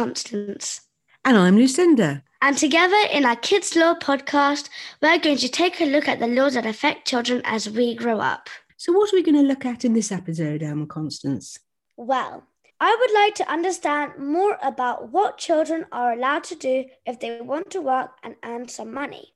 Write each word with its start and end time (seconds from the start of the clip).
Constance. 0.00 0.80
And 1.26 1.36
I'm 1.36 1.58
Lucinda. 1.58 2.22
And 2.40 2.56
together 2.56 2.96
in 3.12 3.26
our 3.26 3.36
Kids 3.36 3.76
Law 3.76 3.92
podcast, 3.92 4.70
we're 5.02 5.18
going 5.18 5.36
to 5.36 5.48
take 5.50 5.78
a 5.78 5.84
look 5.84 6.08
at 6.08 6.20
the 6.20 6.26
laws 6.26 6.54
that 6.54 6.64
affect 6.64 7.06
children 7.06 7.42
as 7.44 7.68
we 7.68 7.94
grow 7.94 8.18
up. 8.18 8.48
So, 8.78 8.94
what 8.94 9.12
are 9.12 9.16
we 9.16 9.22
going 9.22 9.36
to 9.36 9.42
look 9.42 9.66
at 9.66 9.84
in 9.84 9.92
this 9.92 10.10
episode, 10.10 10.62
Alma 10.62 10.86
Constance? 10.86 11.58
Well, 11.98 12.44
I 12.80 12.96
would 12.98 13.14
like 13.14 13.34
to 13.34 13.52
understand 13.52 14.12
more 14.18 14.56
about 14.62 15.12
what 15.12 15.36
children 15.36 15.84
are 15.92 16.14
allowed 16.14 16.44
to 16.44 16.54
do 16.54 16.86
if 17.04 17.20
they 17.20 17.38
want 17.42 17.68
to 17.72 17.82
work 17.82 18.12
and 18.22 18.36
earn 18.42 18.68
some 18.68 18.94
money. 18.94 19.34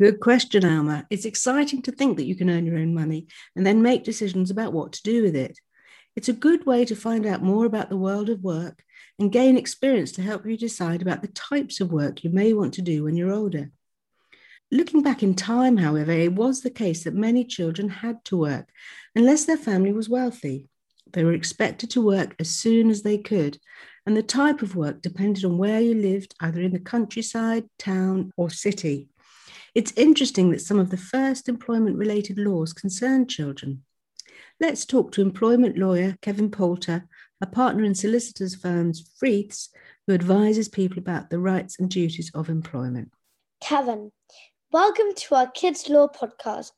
Good 0.00 0.20
question, 0.20 0.64
Alma. 0.64 1.06
It's 1.10 1.26
exciting 1.26 1.82
to 1.82 1.92
think 1.92 2.16
that 2.16 2.24
you 2.24 2.36
can 2.36 2.48
earn 2.48 2.64
your 2.64 2.78
own 2.78 2.94
money 2.94 3.26
and 3.54 3.66
then 3.66 3.82
make 3.82 4.04
decisions 4.04 4.50
about 4.50 4.72
what 4.72 4.92
to 4.92 5.02
do 5.02 5.22
with 5.22 5.36
it. 5.36 5.58
It's 6.16 6.30
a 6.30 6.32
good 6.32 6.64
way 6.64 6.86
to 6.86 6.96
find 6.96 7.26
out 7.26 7.42
more 7.42 7.66
about 7.66 7.90
the 7.90 7.98
world 7.98 8.30
of 8.30 8.42
work 8.42 8.82
and 9.20 9.30
gain 9.30 9.58
experience 9.58 10.12
to 10.12 10.22
help 10.22 10.46
you 10.46 10.56
decide 10.56 11.02
about 11.02 11.20
the 11.20 11.28
types 11.28 11.78
of 11.80 11.92
work 11.92 12.24
you 12.24 12.30
may 12.30 12.54
want 12.54 12.72
to 12.74 12.82
do 12.82 13.04
when 13.04 13.16
you're 13.16 13.32
older. 13.32 13.70
Looking 14.72 15.02
back 15.02 15.22
in 15.22 15.34
time, 15.34 15.76
however, 15.76 16.10
it 16.10 16.32
was 16.32 16.62
the 16.62 16.70
case 16.70 17.04
that 17.04 17.14
many 17.14 17.44
children 17.44 17.90
had 17.90 18.24
to 18.24 18.38
work 18.38 18.70
unless 19.14 19.44
their 19.44 19.58
family 19.58 19.92
was 19.92 20.08
wealthy. 20.08 20.68
They 21.12 21.22
were 21.22 21.34
expected 21.34 21.90
to 21.90 22.00
work 22.00 22.34
as 22.38 22.48
soon 22.48 22.88
as 22.88 23.02
they 23.02 23.18
could, 23.18 23.58
and 24.06 24.16
the 24.16 24.22
type 24.22 24.62
of 24.62 24.74
work 24.74 25.02
depended 25.02 25.44
on 25.44 25.58
where 25.58 25.80
you 25.80 25.94
lived, 25.94 26.34
either 26.40 26.62
in 26.62 26.72
the 26.72 26.78
countryside, 26.80 27.64
town, 27.78 28.32
or 28.38 28.48
city. 28.48 29.08
It's 29.74 29.92
interesting 29.96 30.50
that 30.50 30.62
some 30.62 30.78
of 30.78 30.88
the 30.88 30.96
first 30.96 31.48
employment 31.48 31.98
related 31.98 32.38
laws 32.38 32.72
concerned 32.72 33.28
children. 33.28 33.82
Let's 34.60 34.86
talk 34.86 35.12
to 35.12 35.22
employment 35.22 35.76
lawyer 35.76 36.16
Kevin 36.22 36.50
Poulter, 36.50 37.08
a 37.40 37.46
partner 37.46 37.84
in 37.84 37.94
solicitors 37.94 38.54
firms 38.54 39.10
Freeths, 39.18 39.68
who 40.06 40.12
advises 40.12 40.68
people 40.68 40.98
about 40.98 41.30
the 41.30 41.38
rights 41.38 41.78
and 41.78 41.88
duties 41.88 42.30
of 42.34 42.48
employment. 42.48 43.12
Kevin, 43.62 44.12
welcome 44.72 45.14
to 45.14 45.34
our 45.34 45.50
Kids 45.50 45.88
Law 45.88 46.08
podcast. 46.08 46.72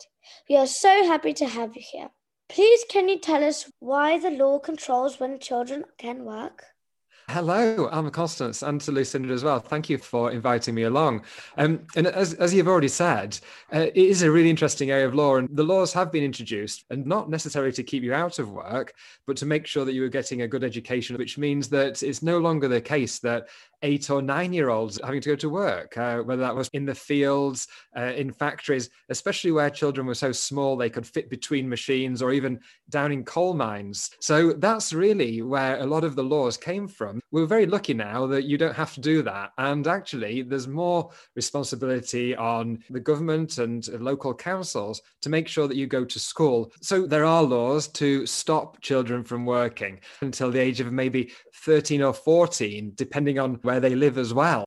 We 0.48 0.56
are 0.56 0.66
so 0.66 1.04
happy 1.04 1.32
to 1.34 1.46
have 1.46 1.74
you 1.74 1.82
here. 1.84 2.10
Please, 2.48 2.84
can 2.88 3.08
you 3.08 3.18
tell 3.18 3.42
us 3.42 3.70
why 3.80 4.18
the 4.18 4.30
law 4.30 4.58
controls 4.58 5.18
when 5.18 5.38
children 5.38 5.84
can 5.98 6.24
work? 6.24 6.64
Hello, 7.28 7.88
I'm 7.90 8.10
Constance 8.10 8.62
and 8.62 8.80
to 8.82 8.92
Lucinda 8.92 9.32
as 9.32 9.44
well. 9.44 9.60
Thank 9.60 9.88
you 9.88 9.96
for 9.96 10.32
inviting 10.32 10.74
me 10.74 10.82
along. 10.82 11.22
Um, 11.56 11.86
and 11.96 12.06
as, 12.08 12.34
as 12.34 12.52
you've 12.52 12.68
already 12.68 12.88
said, 12.88 13.38
uh, 13.72 13.86
it 13.94 13.96
is 13.96 14.22
a 14.22 14.30
really 14.30 14.50
interesting 14.50 14.90
area 14.90 15.06
of 15.06 15.14
law, 15.14 15.36
and 15.36 15.48
the 15.52 15.62
laws 15.62 15.92
have 15.92 16.12
been 16.12 16.24
introduced, 16.24 16.84
and 16.90 17.06
not 17.06 17.30
necessarily 17.30 17.72
to 17.72 17.82
keep 17.82 18.02
you 18.02 18.12
out 18.12 18.38
of 18.38 18.50
work, 18.50 18.92
but 19.26 19.36
to 19.38 19.46
make 19.46 19.66
sure 19.66 19.84
that 19.84 19.94
you 19.94 20.04
are 20.04 20.08
getting 20.08 20.42
a 20.42 20.48
good 20.48 20.64
education, 20.64 21.16
which 21.16 21.38
means 21.38 21.68
that 21.68 22.02
it's 22.02 22.22
no 22.22 22.38
longer 22.38 22.68
the 22.68 22.80
case 22.80 23.18
that 23.20 23.48
eight 23.82 24.10
or 24.10 24.22
nine 24.22 24.52
year 24.52 24.70
olds 24.70 25.00
having 25.04 25.20
to 25.20 25.30
go 25.30 25.36
to 25.36 25.48
work, 25.48 25.96
uh, 25.96 26.18
whether 26.18 26.42
that 26.42 26.54
was 26.54 26.68
in 26.72 26.84
the 26.84 26.94
fields, 26.94 27.68
uh, 27.96 28.12
in 28.16 28.32
factories, 28.32 28.90
especially 29.08 29.52
where 29.52 29.70
children 29.70 30.06
were 30.06 30.14
so 30.14 30.32
small 30.32 30.76
they 30.76 30.90
could 30.90 31.06
fit 31.06 31.28
between 31.30 31.68
machines 31.68 32.22
or 32.22 32.32
even 32.32 32.58
down 32.88 33.12
in 33.12 33.24
coal 33.24 33.54
mines. 33.54 34.10
So 34.20 34.52
that's 34.52 34.92
really 34.92 35.42
where 35.42 35.80
a 35.80 35.86
lot 35.86 36.04
of 36.04 36.16
the 36.16 36.24
laws 36.24 36.56
came 36.56 36.88
from. 36.88 37.20
We're 37.30 37.46
very 37.46 37.66
lucky 37.66 37.94
now 37.94 38.26
that 38.26 38.44
you 38.44 38.58
don't 38.58 38.76
have 38.76 38.94
to 38.94 39.00
do 39.00 39.22
that. 39.22 39.52
And 39.58 39.86
actually, 39.86 40.42
there's 40.42 40.68
more 40.68 41.10
responsibility 41.34 42.36
on 42.36 42.78
the 42.90 43.00
government 43.00 43.58
and 43.58 43.86
local 44.00 44.34
councils 44.34 45.00
to 45.22 45.30
make 45.30 45.48
sure 45.48 45.68
that 45.68 45.76
you 45.76 45.86
go 45.86 46.04
to 46.04 46.18
school. 46.18 46.72
So 46.80 47.06
there 47.06 47.24
are 47.24 47.42
laws 47.42 47.88
to 47.88 48.26
stop 48.26 48.80
children 48.80 49.24
from 49.24 49.46
working 49.46 50.00
until 50.20 50.50
the 50.50 50.60
age 50.60 50.80
of 50.80 50.92
maybe 50.92 51.32
13 51.54 52.02
or 52.02 52.12
14, 52.12 52.92
depending 52.94 53.38
on 53.38 53.54
where 53.62 53.71
they 53.78 53.94
live 53.94 54.18
as 54.18 54.34
well. 54.34 54.64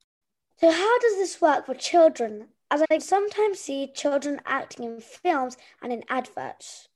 So, 0.60 0.72
how 0.72 1.00
does 1.00 1.16
this 1.16 1.42
work 1.42 1.66
for 1.66 1.76
children? 1.76 2.48
As 2.72 2.84
I 2.90 2.98
sometimes 2.98 3.60
see 3.60 3.92
children 3.94 4.42
acting 4.46 4.86
in 4.86 5.00
films 5.00 5.56
and 5.82 5.94
in 5.94 6.04
adverts. 6.10 6.88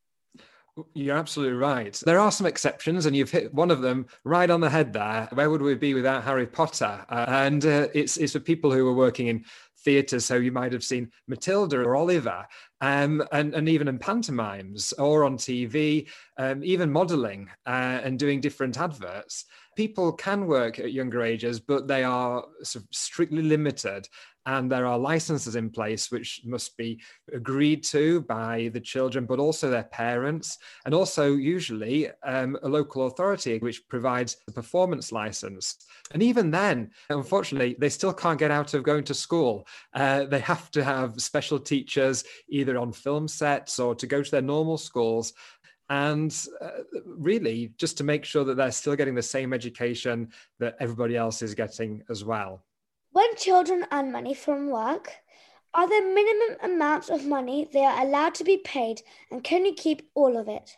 You're 0.93 1.17
absolutely 1.17 1.57
right. 1.57 1.93
There 2.05 2.19
are 2.19 2.31
some 2.31 2.47
exceptions, 2.47 3.05
and 3.05 3.15
you've 3.15 3.31
hit 3.31 3.53
one 3.53 3.71
of 3.71 3.81
them 3.81 4.07
right 4.23 4.49
on 4.49 4.61
the 4.61 4.69
head 4.69 4.93
there. 4.93 5.27
Where 5.33 5.49
would 5.49 5.61
we 5.61 5.75
be 5.75 5.93
without 5.93 6.23
Harry 6.23 6.47
Potter? 6.47 7.05
Uh, 7.09 7.25
and 7.27 7.65
uh, 7.65 7.87
it's, 7.93 8.17
it's 8.17 8.33
for 8.33 8.39
people 8.39 8.71
who 8.71 8.87
are 8.87 8.93
working 8.93 9.27
in 9.27 9.45
theatre. 9.83 10.19
So 10.19 10.35
you 10.35 10.51
might 10.51 10.73
have 10.73 10.83
seen 10.83 11.11
Matilda 11.27 11.79
or 11.79 11.95
Oliver, 11.95 12.45
um, 12.81 13.23
and, 13.31 13.53
and 13.53 13.67
even 13.69 13.87
in 13.87 13.99
pantomimes 13.99 14.93
or 14.93 15.23
on 15.23 15.37
TV, 15.37 16.07
um, 16.37 16.63
even 16.63 16.91
modelling 16.91 17.49
uh, 17.65 17.99
and 18.03 18.19
doing 18.19 18.41
different 18.41 18.79
adverts. 18.79 19.45
People 19.79 20.11
can 20.11 20.45
work 20.45 20.77
at 20.77 20.91
younger 20.91 21.21
ages, 21.21 21.57
but 21.57 21.87
they 21.87 22.03
are 22.03 22.43
sort 22.63 22.83
of 22.83 22.89
strictly 22.91 23.41
limited 23.41 24.09
and 24.45 24.71
there 24.71 24.87
are 24.87 24.97
licenses 24.97 25.55
in 25.55 25.69
place 25.69 26.11
which 26.11 26.41
must 26.43 26.75
be 26.75 26.99
agreed 27.31 27.83
to 27.83 28.21
by 28.21 28.71
the 28.73 28.79
children, 28.79 29.25
but 29.25 29.37
also 29.37 29.69
their 29.69 29.83
parents, 29.83 30.57
and 30.85 30.93
also 30.95 31.35
usually 31.35 32.09
um, 32.23 32.57
a 32.63 32.67
local 32.67 33.05
authority 33.05 33.59
which 33.59 33.87
provides 33.89 34.37
a 34.47 34.51
performance 34.51 35.11
license. 35.11 35.77
And 36.13 36.23
even 36.23 36.49
then, 36.49 36.89
unfortunately, 37.11 37.75
they 37.77 37.89
still 37.89 38.11
can't 38.11 38.39
get 38.39 38.49
out 38.49 38.73
of 38.73 38.81
going 38.81 39.03
to 39.05 39.13
school. 39.13 39.67
Uh, 39.93 40.23
they 40.25 40.39
have 40.39 40.71
to 40.71 40.83
have 40.83 41.21
special 41.21 41.59
teachers 41.59 42.23
either 42.49 42.77
on 42.79 42.91
film 42.91 43.27
sets 43.27 43.77
or 43.77 43.93
to 43.93 44.07
go 44.07 44.23
to 44.23 44.31
their 44.31 44.41
normal 44.41 44.79
schools 44.79 45.33
and 45.89 46.47
uh, 46.61 46.69
really 47.05 47.71
just 47.77 47.97
to 47.97 48.03
make 48.03 48.25
sure 48.25 48.43
that 48.43 48.57
they're 48.57 48.71
still 48.71 48.95
getting 48.95 49.15
the 49.15 49.21
same 49.21 49.53
education 49.53 50.31
that 50.59 50.75
everybody 50.79 51.15
else 51.15 51.41
is 51.41 51.55
getting 51.55 52.03
as 52.09 52.23
well. 52.23 52.63
When 53.11 53.35
children 53.35 53.85
earn 53.91 54.11
money 54.11 54.33
from 54.33 54.69
work, 54.69 55.11
are 55.73 55.87
there 55.87 56.13
minimum 56.13 56.57
amounts 56.63 57.09
of 57.09 57.25
money 57.25 57.67
they 57.71 57.83
are 57.85 58.01
allowed 58.01 58.35
to 58.35 58.43
be 58.43 58.57
paid, 58.57 59.01
and 59.31 59.43
can 59.43 59.65
you 59.65 59.73
keep 59.73 60.09
all 60.15 60.37
of 60.37 60.47
it? 60.47 60.77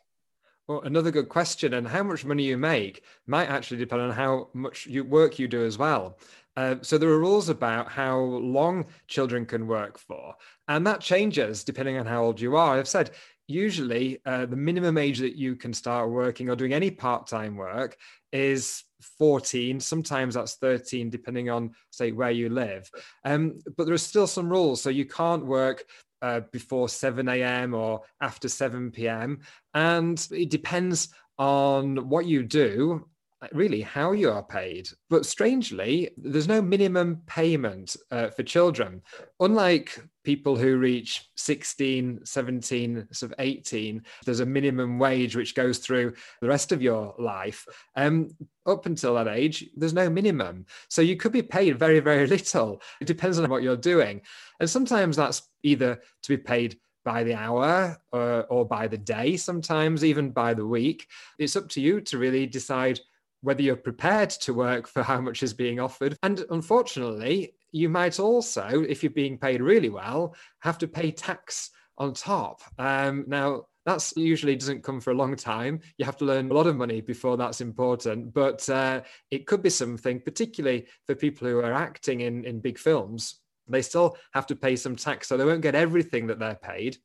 Well, 0.67 0.81
another 0.81 1.11
good 1.11 1.27
question. 1.27 1.73
And 1.73 1.87
how 1.87 2.03
much 2.03 2.23
money 2.23 2.43
you 2.43 2.57
make 2.57 3.03
might 3.27 3.49
actually 3.49 3.77
depend 3.77 4.03
on 4.03 4.11
how 4.11 4.49
much 4.53 4.85
you, 4.85 5.03
work 5.03 5.37
you 5.37 5.47
do 5.47 5.65
as 5.65 5.77
well. 5.77 6.17
Uh, 6.55 6.75
so 6.81 6.97
there 6.97 7.09
are 7.09 7.19
rules 7.19 7.49
about 7.49 7.89
how 7.89 8.19
long 8.19 8.85
children 9.07 9.45
can 9.45 9.67
work 9.67 9.97
for, 9.97 10.35
and 10.67 10.85
that 10.85 10.99
changes 10.99 11.63
depending 11.63 11.97
on 11.97 12.05
how 12.05 12.23
old 12.23 12.41
you 12.41 12.57
are. 12.57 12.77
I've 12.77 12.89
said 12.89 13.11
usually 13.51 14.19
uh, 14.25 14.45
the 14.45 14.55
minimum 14.55 14.97
age 14.97 15.19
that 15.19 15.35
you 15.35 15.55
can 15.55 15.73
start 15.73 16.09
working 16.09 16.49
or 16.49 16.55
doing 16.55 16.73
any 16.73 16.91
part-time 16.91 17.55
work 17.55 17.97
is 18.31 18.83
14 19.17 19.79
sometimes 19.79 20.35
that's 20.35 20.55
13 20.55 21.09
depending 21.09 21.49
on 21.49 21.71
say 21.89 22.11
where 22.11 22.31
you 22.31 22.49
live 22.49 22.89
um, 23.25 23.59
but 23.77 23.85
there 23.85 23.93
are 23.93 23.99
still 23.99 24.27
some 24.27 24.49
rules 24.49 24.81
so 24.81 24.89
you 24.89 25.05
can't 25.05 25.45
work 25.45 25.85
uh, 26.21 26.41
before 26.51 26.87
7 26.87 27.27
a.m 27.27 27.73
or 27.73 28.01
after 28.21 28.47
7 28.47 28.91
p.m 28.91 29.39
and 29.73 30.27
it 30.31 30.49
depends 30.49 31.09
on 31.37 32.09
what 32.09 32.25
you 32.25 32.43
do 32.43 33.05
really 33.51 33.81
how 33.81 34.11
you 34.11 34.29
are 34.29 34.43
paid. 34.43 34.89
But 35.09 35.25
strangely, 35.25 36.11
there's 36.17 36.47
no 36.47 36.61
minimum 36.61 37.21
payment 37.25 37.95
uh, 38.11 38.29
for 38.29 38.43
children. 38.43 39.01
Unlike 39.39 40.07
people 40.23 40.55
who 40.55 40.77
reach 40.77 41.29
16, 41.35 42.25
17, 42.25 43.07
sort 43.11 43.31
of 43.31 43.35
18, 43.39 44.03
there's 44.25 44.39
a 44.39 44.45
minimum 44.45 44.99
wage 44.99 45.35
which 45.35 45.55
goes 45.55 45.79
through 45.79 46.13
the 46.41 46.47
rest 46.47 46.71
of 46.71 46.81
your 46.81 47.15
life. 47.17 47.65
Um, 47.95 48.29
up 48.65 48.85
until 48.85 49.15
that 49.15 49.27
age, 49.27 49.69
there's 49.75 49.93
no 49.93 50.09
minimum. 50.09 50.65
So 50.89 51.01
you 51.01 51.17
could 51.17 51.31
be 51.31 51.41
paid 51.41 51.79
very, 51.79 51.99
very 51.99 52.27
little. 52.35 52.81
It 52.99 53.07
depends 53.07 53.39
on 53.39 53.49
what 53.49 53.63
you're 53.63 53.77
doing. 53.77 54.21
And 54.59 54.69
sometimes 54.69 55.15
that's 55.15 55.43
either 55.63 55.99
to 56.23 56.29
be 56.29 56.37
paid 56.37 56.79
by 57.03 57.23
the 57.23 57.33
hour 57.33 57.97
or, 58.11 58.43
or 58.43 58.65
by 58.65 58.87
the 58.87 58.97
day, 58.97 59.37
sometimes 59.37 60.05
even 60.05 60.29
by 60.29 60.53
the 60.53 60.65
week. 60.65 61.07
It's 61.39 61.55
up 61.55 61.67
to 61.69 61.81
you 61.81 62.01
to 62.01 62.17
really 62.17 62.45
decide 62.45 62.99
whether 63.41 63.61
you're 63.61 63.75
prepared 63.75 64.29
to 64.29 64.53
work 64.53 64.87
for 64.87 65.01
how 65.01 65.19
much 65.19 65.41
is 65.41 65.53
being 65.53 65.79
offered. 65.79 66.15
And 66.21 66.45
unfortunately, 66.51 67.55
you 67.71 67.89
might 67.89 68.19
also, 68.19 68.85
if 68.87 69.03
you're 69.03 69.11
being 69.11 69.37
paid 69.37 69.61
really 69.61 69.89
well, 69.89 70.35
have 70.59 70.77
to 70.79 70.87
pay 70.87 71.11
tax 71.11 71.71
on 71.97 72.13
top. 72.13 72.61
Um, 72.77 73.25
now, 73.27 73.65
that's 73.85 74.15
usually 74.15 74.55
doesn't 74.55 74.83
come 74.83 75.01
for 75.01 75.11
a 75.11 75.15
long 75.15 75.35
time. 75.35 75.79
You 75.97 76.05
have 76.05 76.17
to 76.17 76.25
learn 76.25 76.51
a 76.51 76.53
lot 76.53 76.67
of 76.67 76.75
money 76.75 77.01
before 77.01 77.37
that's 77.37 77.61
important, 77.61 78.33
but 78.33 78.67
uh, 78.69 79.01
it 79.31 79.47
could 79.47 79.63
be 79.63 79.69
something, 79.69 80.19
particularly 80.19 80.85
for 81.07 81.15
people 81.15 81.47
who 81.47 81.59
are 81.59 81.73
acting 81.73 82.21
in, 82.21 82.45
in 82.45 82.59
big 82.59 82.77
films. 82.77 83.39
They 83.67 83.81
still 83.81 84.17
have 84.33 84.45
to 84.47 84.55
pay 84.55 84.75
some 84.75 84.95
tax, 84.95 85.27
so 85.27 85.37
they 85.37 85.45
won't 85.45 85.61
get 85.61 85.75
everything 85.75 86.27
that 86.27 86.39
they're 86.39 86.55
paid. 86.55 86.97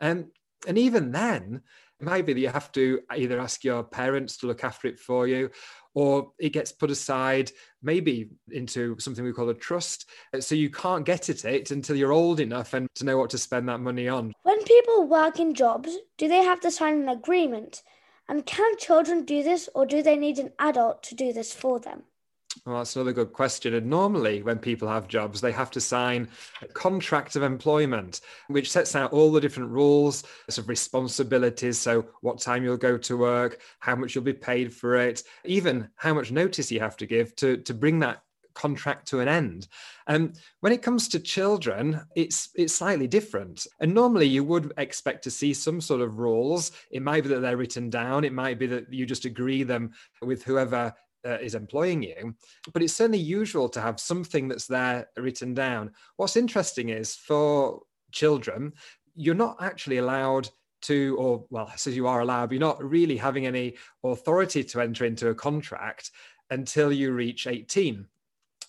Um, 0.00 0.30
and 0.66 0.76
even 0.76 1.12
then, 1.12 1.62
it 2.00 2.04
might 2.04 2.26
be 2.26 2.32
that 2.32 2.40
you 2.40 2.48
have 2.48 2.70
to 2.72 3.00
either 3.10 3.40
ask 3.40 3.64
your 3.64 3.82
parents 3.82 4.36
to 4.38 4.46
look 4.46 4.62
after 4.64 4.86
it 4.86 4.98
for 4.98 5.26
you, 5.26 5.50
or 5.94 6.30
it 6.38 6.52
gets 6.52 6.70
put 6.70 6.90
aside 6.90 7.50
maybe 7.82 8.30
into 8.52 8.96
something 9.00 9.24
we 9.24 9.32
call 9.32 9.48
a 9.48 9.54
trust. 9.54 10.08
So 10.38 10.54
you 10.54 10.70
can't 10.70 11.04
get 11.04 11.28
at 11.28 11.44
it 11.44 11.72
until 11.72 11.96
you're 11.96 12.12
old 12.12 12.38
enough 12.38 12.72
and 12.72 12.86
to 12.94 13.04
know 13.04 13.18
what 13.18 13.30
to 13.30 13.38
spend 13.38 13.68
that 13.68 13.80
money 13.80 14.08
on. 14.08 14.32
When 14.42 14.62
people 14.62 15.08
work 15.08 15.40
in 15.40 15.54
jobs, 15.54 15.96
do 16.16 16.28
they 16.28 16.44
have 16.44 16.60
to 16.60 16.70
sign 16.70 17.02
an 17.02 17.08
agreement? 17.08 17.82
And 18.28 18.46
can 18.46 18.76
children 18.76 19.24
do 19.24 19.42
this, 19.42 19.68
or 19.74 19.86
do 19.86 20.02
they 20.02 20.16
need 20.16 20.38
an 20.38 20.52
adult 20.58 21.02
to 21.04 21.14
do 21.14 21.32
this 21.32 21.52
for 21.52 21.80
them? 21.80 22.02
Well, 22.64 22.78
that's 22.78 22.96
another 22.96 23.12
good 23.12 23.32
question. 23.32 23.74
And 23.74 23.86
normally, 23.86 24.42
when 24.42 24.58
people 24.58 24.88
have 24.88 25.08
jobs, 25.08 25.40
they 25.40 25.52
have 25.52 25.70
to 25.72 25.80
sign 25.80 26.28
a 26.62 26.66
contract 26.66 27.36
of 27.36 27.42
employment, 27.42 28.20
which 28.48 28.70
sets 28.70 28.94
out 28.96 29.12
all 29.12 29.32
the 29.32 29.40
different 29.40 29.70
rules 29.70 30.24
of 30.56 30.68
responsibilities. 30.68 31.78
So, 31.78 32.06
what 32.20 32.40
time 32.40 32.64
you'll 32.64 32.76
go 32.76 32.98
to 32.98 33.16
work, 33.16 33.60
how 33.80 33.96
much 33.96 34.14
you'll 34.14 34.24
be 34.24 34.32
paid 34.32 34.72
for 34.72 34.96
it, 34.96 35.22
even 35.44 35.88
how 35.96 36.14
much 36.14 36.30
notice 36.30 36.70
you 36.70 36.80
have 36.80 36.96
to 36.98 37.06
give 37.06 37.34
to, 37.36 37.58
to 37.58 37.74
bring 37.74 37.98
that 38.00 38.22
contract 38.58 39.06
to 39.06 39.20
an 39.20 39.28
end. 39.28 39.68
And 40.08 40.30
um, 40.30 40.32
when 40.60 40.72
it 40.72 40.82
comes 40.82 41.06
to 41.08 41.20
children, 41.20 42.00
it's 42.16 42.50
it's 42.56 42.74
slightly 42.74 43.06
different. 43.06 43.66
And 43.80 43.94
normally 43.94 44.26
you 44.26 44.42
would 44.44 44.72
expect 44.78 45.22
to 45.24 45.30
see 45.30 45.54
some 45.54 45.80
sort 45.80 46.00
of 46.00 46.18
rules. 46.18 46.72
It 46.90 47.02
might 47.02 47.22
be 47.22 47.28
that 47.30 47.40
they're 47.40 47.56
written 47.56 47.88
down. 47.88 48.24
It 48.24 48.32
might 48.32 48.58
be 48.58 48.66
that 48.66 48.92
you 48.92 49.06
just 49.06 49.24
agree 49.24 49.62
them 49.62 49.92
with 50.22 50.42
whoever 50.42 50.92
uh, 51.26 51.38
is 51.40 51.54
employing 51.54 52.02
you. 52.02 52.34
But 52.72 52.82
it's 52.82 52.94
certainly 52.94 53.18
usual 53.18 53.68
to 53.70 53.80
have 53.80 54.00
something 54.00 54.48
that's 54.48 54.66
there 54.66 55.08
written 55.16 55.54
down. 55.54 55.92
What's 56.16 56.36
interesting 56.36 56.90
is 56.90 57.14
for 57.14 57.82
children, 58.12 58.72
you're 59.14 59.34
not 59.34 59.56
actually 59.60 59.98
allowed 59.98 60.48
to, 60.82 61.16
or 61.18 61.44
well, 61.50 61.70
says 61.76 61.96
you 61.96 62.06
are 62.06 62.20
allowed, 62.20 62.52
you're 62.52 62.60
not 62.60 62.82
really 62.82 63.16
having 63.16 63.46
any 63.46 63.76
authority 64.04 64.62
to 64.64 64.80
enter 64.80 65.04
into 65.04 65.28
a 65.28 65.34
contract 65.34 66.10
until 66.50 66.92
you 66.92 67.12
reach 67.12 67.46
18 67.46 68.06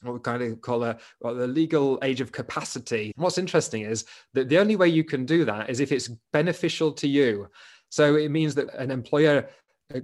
what 0.02 0.13
we 0.13 0.19
kind 0.19 0.42
of 0.42 0.62
call 0.62 0.84
a 0.84 0.98
well, 1.22 1.36
the 1.36 1.48
legal 1.48 2.00
age 2.04 2.22
of 2.22 2.31
capacity. 2.31 3.12
What's 3.16 3.38
interesting 3.38 3.81
is 3.81 4.06
that 4.34 4.50
the 4.50 4.57
only 4.57 4.75
way 4.75 4.88
you 4.88 5.04
can 5.04 5.25
do 5.25 5.45
that 5.45 5.69
is 5.69 5.80
if 5.80 5.92
it's 5.92 6.10
beneficial 6.31 6.92
to 6.94 7.07
you. 7.07 7.48
So 7.90 8.16
it 8.16 8.30
means 8.30 8.56
that 8.56 8.74
an 8.75 8.92
employer 8.92 9.50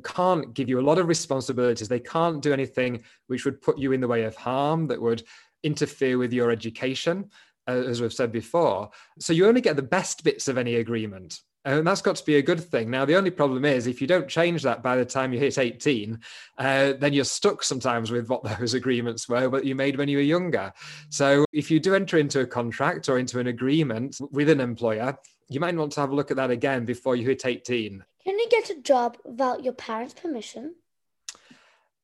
can't 0.03 0.53
give 0.53 0.69
you 0.69 0.79
a 0.79 0.81
lot 0.81 0.97
of 0.97 1.07
responsibilities. 1.07 1.87
They 1.87 1.99
can't 1.99 2.41
do 2.41 2.53
anything 2.53 3.03
which 3.27 3.45
would 3.45 3.61
put 3.61 3.77
you 3.77 3.91
in 3.91 4.01
the 4.01 4.07
way 4.07 4.23
of 4.23 4.35
harm, 4.35 4.87
that 4.87 5.01
would 5.01 5.23
interfere 5.63 6.17
with 6.17 6.33
your 6.33 6.51
education, 6.51 7.29
uh, 7.67 7.71
as 7.71 8.01
we've 8.01 8.13
said 8.13 8.31
before. 8.31 8.89
So 9.19 9.33
you 9.33 9.47
only 9.47 9.61
get 9.61 9.75
the 9.75 9.81
best 9.81 10.23
bits 10.23 10.47
of 10.47 10.57
any 10.57 10.75
agreement. 10.75 11.39
And 11.65 11.85
that's 11.85 12.01
got 12.01 12.15
to 12.17 12.25
be 12.25 12.35
a 12.35 12.43
good 12.43 12.63
thing. 12.63 12.91
Now, 12.91 13.05
the 13.05 13.15
only 13.15 13.31
problem 13.31 13.65
is 13.65 13.87
if 13.87 13.99
you 13.99 14.05
don't 14.05 14.27
change 14.27 14.61
that 14.61 14.83
by 14.83 14.95
the 14.95 15.05
time 15.05 15.33
you 15.33 15.39
hit 15.39 15.57
18, 15.57 16.19
uh, 16.59 16.93
then 16.99 17.11
you're 17.11 17.25
stuck 17.25 17.63
sometimes 17.63 18.11
with 18.11 18.29
what 18.29 18.43
those 18.43 18.73
agreements 18.75 19.27
were 19.27 19.49
that 19.49 19.65
you 19.65 19.73
made 19.73 19.97
when 19.97 20.07
you 20.07 20.17
were 20.17 20.23
younger. 20.23 20.71
So 21.09 21.43
if 21.51 21.71
you 21.71 21.79
do 21.79 21.95
enter 21.95 22.19
into 22.19 22.41
a 22.41 22.45
contract 22.45 23.09
or 23.09 23.17
into 23.17 23.39
an 23.39 23.47
agreement 23.47 24.17
with 24.31 24.49
an 24.49 24.59
employer, 24.59 25.17
you 25.49 25.59
might 25.59 25.75
want 25.75 25.91
to 25.93 26.01
have 26.01 26.11
a 26.11 26.15
look 26.15 26.31
at 26.31 26.37
that 26.37 26.51
again 26.51 26.85
before 26.85 27.15
you 27.15 27.25
hit 27.25 27.45
18. 27.45 28.03
Can 28.23 28.39
you 28.39 28.47
get 28.49 28.69
a 28.69 28.81
job 28.81 29.17
without 29.23 29.63
your 29.63 29.73
parents' 29.73 30.13
permission? 30.13 30.75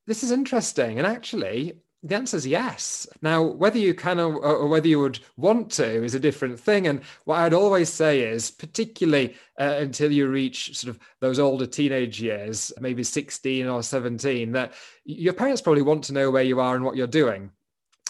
This 0.08 0.24
is 0.24 0.32
interesting. 0.32 0.98
And 0.98 1.08
actually, 1.08 1.74
the 2.04 2.16
answer 2.16 2.38
is 2.38 2.48
yes. 2.48 3.08
Now, 3.22 3.44
whether 3.44 3.78
you 3.78 3.94
can 3.94 4.20
or, 4.20 4.36
or, 4.44 4.68
whether 4.68 4.88
you 4.88 5.00
would 5.00 5.20
want 5.38 5.72
to 5.74 6.04
is 6.04 6.16
a 6.16 6.20
different 6.20 6.60
thing. 6.60 6.88
And 6.88 7.02
what 7.26 7.38
I'd 7.38 7.54
always 7.54 7.90
say 7.90 8.22
is, 8.22 8.50
particularly 8.50 9.36
uh, 9.60 9.76
until 9.78 10.12
you 10.12 10.28
reach 10.28 10.76
sort 10.78 10.96
of 10.96 11.00
those 11.20 11.38
older 11.38 11.68
teenage 11.68 12.20
years, 12.20 12.74
maybe 12.80 13.04
16 13.04 13.68
or 13.68 13.84
17, 13.84 14.52
that 14.54 14.74
your 15.06 15.34
parents 15.34 15.62
probably 15.62 15.84
want 15.84 16.04
to 16.06 16.14
know 16.14 16.32
where 16.32 16.44
you 16.44 16.60
are 16.60 16.76
and 16.76 16.84
what 16.84 16.96
you're 16.96 17.08
doing. 17.08 17.52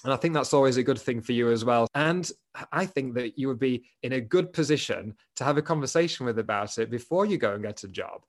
And 0.03 0.11
I 0.11 0.15
think 0.15 0.33
that's 0.33 0.53
always 0.53 0.77
a 0.77 0.83
good 0.83 0.99
thing 0.99 1.21
for 1.21 1.31
you 1.31 1.51
as 1.51 1.63
well. 1.63 1.87
And 1.93 2.29
I 2.71 2.85
think 2.85 3.13
that 3.15 3.37
you 3.37 3.47
would 3.47 3.59
be 3.59 3.83
in 4.03 4.13
a 4.13 4.21
good 4.21 4.51
position 4.51 5.15
to 5.35 5.43
have 5.43 5.57
a 5.57 5.61
conversation 5.61 6.25
with 6.25 6.39
about 6.39 6.77
it 6.79 6.89
before 6.89 7.25
you 7.25 7.37
go 7.37 7.53
and 7.53 7.63
get 7.63 7.83
a 7.83 7.87
job. 7.87 8.23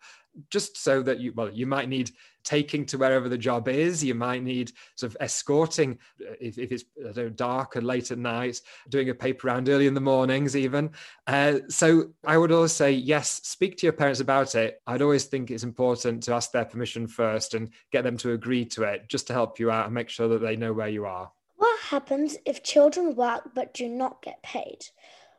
Just 0.50 0.76
so 0.78 1.02
that 1.02 1.20
you 1.20 1.32
well 1.34 1.50
you 1.50 1.66
might 1.66 1.88
need 1.88 2.10
taking 2.44 2.86
to 2.86 2.98
wherever 2.98 3.28
the 3.28 3.38
job 3.38 3.68
is. 3.68 4.02
You 4.02 4.14
might 4.14 4.42
need 4.42 4.72
sort 4.96 5.12
of 5.12 5.16
escorting 5.20 5.98
uh, 6.20 6.34
if, 6.40 6.58
if 6.58 6.72
it's 6.72 6.84
know, 6.96 7.28
dark 7.28 7.76
and 7.76 7.86
late 7.86 8.10
at 8.10 8.18
night 8.18 8.60
doing 8.88 9.10
a 9.10 9.14
paper 9.14 9.48
round 9.48 9.68
early 9.68 9.86
in 9.86 9.94
the 9.94 10.00
mornings 10.00 10.56
even. 10.56 10.90
Uh, 11.26 11.58
so 11.68 12.10
i 12.26 12.36
would 12.36 12.52
always 12.52 12.72
say 12.72 12.92
yes 12.92 13.40
speak 13.44 13.76
to 13.78 13.86
your 13.86 13.92
parents 13.92 14.20
about 14.20 14.54
it. 14.54 14.80
I'd 14.86 15.02
always 15.02 15.24
think 15.24 15.50
it's 15.50 15.64
important 15.64 16.22
to 16.24 16.34
ask 16.34 16.50
their 16.52 16.64
permission 16.64 17.06
first 17.06 17.54
and 17.54 17.70
get 17.90 18.02
them 18.02 18.16
to 18.18 18.32
agree 18.32 18.64
to 18.66 18.84
it 18.84 19.08
just 19.08 19.26
to 19.26 19.32
help 19.32 19.58
you 19.58 19.70
out 19.70 19.86
and 19.86 19.94
make 19.94 20.08
sure 20.08 20.28
that 20.28 20.40
they 20.40 20.56
know 20.56 20.72
where 20.72 20.88
you 20.88 21.04
are 21.04 21.30
what 21.62 21.80
happens 21.80 22.36
if 22.44 22.64
children 22.64 23.14
work 23.14 23.50
but 23.54 23.72
do 23.72 23.88
not 23.88 24.20
get 24.20 24.42
paid 24.42 24.78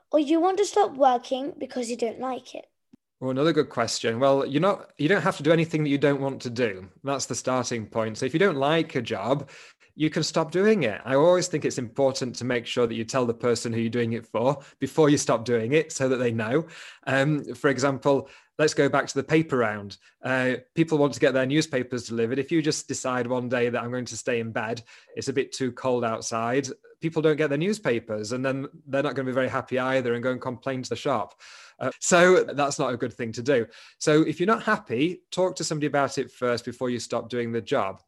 or 0.09 0.19
you 0.19 0.39
want 0.39 0.57
to 0.57 0.65
stop 0.65 0.95
working 0.95 1.53
because 1.59 1.89
you 1.89 1.97
don't 1.97 2.19
like 2.19 2.55
it 2.55 2.65
well, 3.19 3.31
another 3.31 3.53
good 3.53 3.69
question. 3.69 4.19
Well, 4.19 4.45
you're 4.45 4.61
not 4.61 4.91
you 4.97 5.07
don't 5.07 5.21
have 5.21 5.37
to 5.37 5.43
do 5.43 5.53
anything 5.53 5.83
that 5.83 5.89
you 5.89 5.97
don't 5.97 6.19
want 6.19 6.41
to 6.41 6.49
do. 6.49 6.89
That's 7.05 7.25
the 7.25 7.35
starting 7.35 7.85
point. 7.85 8.17
So 8.17 8.25
if 8.25 8.33
you 8.33 8.39
don't 8.39 8.57
like 8.57 8.95
a 8.95 9.01
job, 9.01 9.49
you 9.95 10.09
can 10.09 10.23
stop 10.23 10.51
doing 10.51 10.83
it. 10.83 10.99
I 11.05 11.15
always 11.15 11.47
think 11.47 11.65
it's 11.65 11.77
important 11.77 12.35
to 12.37 12.45
make 12.45 12.65
sure 12.65 12.87
that 12.87 12.95
you 12.95 13.03
tell 13.03 13.25
the 13.25 13.33
person 13.33 13.71
who 13.71 13.79
you're 13.79 13.89
doing 13.89 14.13
it 14.13 14.25
for 14.25 14.57
before 14.79 15.09
you 15.09 15.17
stop 15.17 15.45
doing 15.45 15.73
it 15.73 15.91
so 15.91 16.09
that 16.09 16.17
they 16.17 16.31
know. 16.31 16.65
Um, 17.05 17.43
for 17.53 17.69
example, 17.69 18.29
let's 18.57 18.73
go 18.73 18.89
back 18.89 19.07
to 19.07 19.15
the 19.15 19.23
paper 19.23 19.57
round. 19.57 19.97
Uh, 20.23 20.55
people 20.75 20.97
want 20.97 21.13
to 21.13 21.19
get 21.19 21.33
their 21.33 21.45
newspapers 21.45 22.07
delivered. 22.07 22.39
If 22.39 22.51
you 22.51 22.61
just 22.61 22.87
decide 22.87 23.27
one 23.27 23.49
day 23.49 23.69
that 23.69 23.81
I'm 23.81 23.91
going 23.91 24.05
to 24.05 24.17
stay 24.17 24.39
in 24.39 24.51
bed, 24.51 24.81
it's 25.15 25.27
a 25.27 25.33
bit 25.33 25.51
too 25.51 25.71
cold 25.71 26.03
outside, 26.03 26.67
people 26.99 27.21
don't 27.21 27.35
get 27.35 27.49
their 27.49 27.57
newspapers 27.57 28.31
and 28.31 28.43
then 28.43 28.67
they're 28.87 29.03
not 29.03 29.13
going 29.13 29.25
to 29.25 29.31
be 29.31 29.35
very 29.35 29.49
happy 29.49 29.77
either 29.77 30.13
and 30.13 30.23
go 30.23 30.31
and 30.31 30.41
complain 30.41 30.81
to 30.81 30.89
the 30.89 30.95
shop. 30.95 31.39
Uh, 31.79 31.91
so 31.99 32.43
that's 32.43 32.79
not 32.79 32.93
a 32.93 32.97
good 32.97 33.13
thing 33.13 33.31
to 33.33 33.43
do. 33.43 33.65
So 33.99 34.21
if 34.21 34.39
you're 34.39 34.47
not 34.47 34.63
happy, 34.63 35.21
talk 35.29 35.55
to 35.57 35.63
somebody 35.63 35.87
about 35.87 36.17
it 36.17 36.31
first 36.31 36.65
before 36.65 36.89
you 36.89 36.99
stop 36.99 37.29
doing 37.29 37.51
the 37.51 37.61
job. 37.61 38.01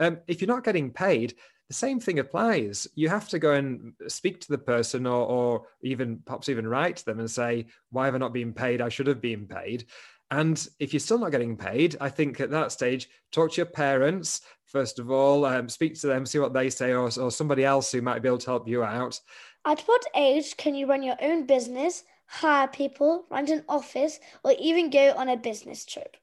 Um, 0.00 0.18
if 0.26 0.40
you're 0.40 0.48
not 0.48 0.64
getting 0.64 0.90
paid, 0.90 1.34
the 1.68 1.74
same 1.74 2.00
thing 2.00 2.18
applies. 2.18 2.88
You 2.96 3.08
have 3.08 3.28
to 3.28 3.38
go 3.38 3.52
and 3.52 3.92
speak 4.08 4.40
to 4.40 4.48
the 4.48 4.58
person 4.58 5.06
or, 5.06 5.24
or 5.24 5.62
even 5.82 6.20
perhaps 6.24 6.48
even 6.48 6.66
write 6.66 6.96
to 6.96 7.04
them 7.04 7.20
and 7.20 7.30
say, 7.30 7.66
why 7.90 8.06
have 8.06 8.16
I 8.16 8.18
not 8.18 8.32
been 8.32 8.52
paid? 8.52 8.80
I 8.80 8.88
should 8.88 9.06
have 9.06 9.20
been 9.20 9.46
paid. 9.46 9.86
And 10.32 10.66
if 10.78 10.92
you're 10.92 11.00
still 11.00 11.18
not 11.18 11.30
getting 11.30 11.56
paid, 11.56 11.96
I 12.00 12.08
think 12.08 12.40
at 12.40 12.50
that 12.50 12.72
stage, 12.72 13.08
talk 13.30 13.52
to 13.52 13.56
your 13.58 13.66
parents, 13.66 14.40
first 14.66 14.98
of 14.98 15.10
all, 15.10 15.44
um, 15.44 15.68
speak 15.68 16.00
to 16.00 16.06
them, 16.06 16.26
see 16.26 16.38
what 16.38 16.52
they 16.52 16.70
say, 16.70 16.92
or, 16.92 17.04
or 17.04 17.30
somebody 17.30 17.64
else 17.64 17.92
who 17.92 18.02
might 18.02 18.22
be 18.22 18.28
able 18.28 18.38
to 18.38 18.50
help 18.50 18.66
you 18.66 18.82
out. 18.82 19.20
At 19.64 19.80
what 19.82 20.04
age 20.16 20.56
can 20.56 20.74
you 20.74 20.86
run 20.86 21.02
your 21.02 21.16
own 21.20 21.46
business 21.46 22.04
hire 22.26 22.68
people, 22.68 23.26
rent 23.28 23.50
an 23.50 23.64
office, 23.68 24.20
or 24.44 24.54
even 24.60 24.88
go 24.88 25.12
on 25.16 25.28
a 25.28 25.36
business 25.36 25.84
trip? 25.84 26.16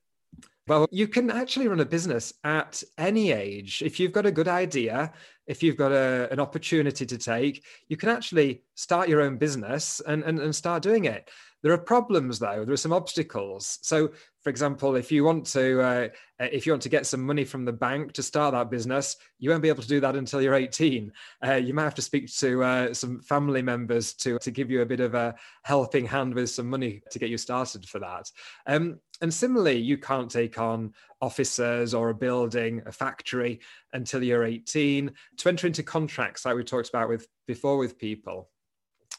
Well, 0.68 0.86
you 0.92 1.08
can 1.08 1.32
actually 1.32 1.70
run 1.70 1.80
a 1.80 1.86
business 1.86 2.34
at 2.44 2.84
any 2.98 3.32
age. 3.32 3.82
If 3.82 4.00
you've 4.00 4.12
got 4.12 4.26
a 4.26 4.32
good 4.32 4.50
idea, 4.50 5.14
if 5.48 5.64
you've 5.64 5.78
got 5.78 5.94
a, 5.94 6.28
an 6.30 6.42
opportunity 6.42 7.06
to 7.06 7.18
take, 7.18 7.64
you 7.88 7.96
can 7.96 8.10
actually 8.10 8.64
start 8.76 9.08
your 9.08 9.22
own 9.22 9.38
business 9.38 10.02
and, 10.06 10.24
and, 10.24 10.40
and 10.40 10.54
start 10.54 10.84
doing 10.84 11.06
it. 11.06 11.30
There 11.64 11.74
are 11.74 11.78
problems 11.78 12.38
though. 12.38 12.64
There 12.66 12.74
are 12.74 12.78
some 12.78 12.94
obstacles. 12.94 13.80
So, 13.82 14.12
for 14.42 14.50
example, 14.50 14.96
if 14.96 15.12
you 15.12 15.24
want 15.24 15.46
to 15.48 15.82
uh, 15.82 16.08
if 16.40 16.66
you 16.66 16.72
want 16.72 16.84
to 16.84 16.90
get 16.90 17.08
some 17.08 17.26
money 17.26 17.44
from 17.44 17.66
the 17.66 17.74
bank 17.74 18.14
to 18.14 18.24
start 18.24 18.54
that 18.54 18.70
business, 18.70 19.18
you 19.40 19.50
won't 19.50 19.64
be 19.64 19.70
able 19.70 19.82
to 19.82 19.88
do 19.88 20.00
that 20.02 20.16
until 20.16 20.42
you're 20.42 20.54
18. 20.54 21.12
Uh, 21.46 21.54
you 21.56 21.74
might 21.74 21.84
have 21.84 21.96
to 21.96 22.02
speak 22.02 22.32
to 22.38 22.64
uh, 22.64 22.94
some 22.94 23.20
family 23.22 23.64
members 23.64 24.14
to 24.16 24.38
to 24.40 24.52
give 24.52 24.70
you 24.70 24.82
a 24.82 24.86
bit 24.86 25.00
of 25.00 25.16
a 25.16 25.34
helping 25.64 26.06
hand 26.06 26.36
with 26.36 26.50
some 26.50 26.70
money 26.70 27.02
to 27.12 27.20
get 27.20 27.30
you 27.30 27.38
started 27.38 27.88
for 27.90 28.00
that. 28.00 28.32
Um, 28.68 29.00
and 29.22 29.34
similarly, 29.34 29.78
you 29.78 29.98
can't 29.98 30.30
take 30.30 30.60
on 30.60 30.94
officers 31.22 31.94
or 31.94 32.10
a 32.10 32.16
building, 32.16 32.82
a 32.86 32.92
factory 32.92 33.60
until 33.94 34.24
you're 34.24 34.44
18 34.44 35.12
to 35.38 35.50
enter 35.50 35.68
into 35.68 35.84
contracts 35.84 36.46
like 36.46 36.56
we 36.56 36.64
talked 36.64 36.90
about 36.90 37.10
with 37.10 37.28
before 37.48 37.78
with 37.78 37.98
people. 37.98 38.50